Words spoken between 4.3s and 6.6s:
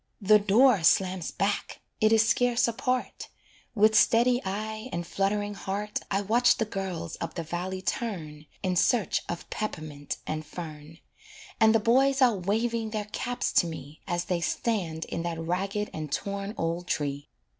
eye and fluttering heart, I watch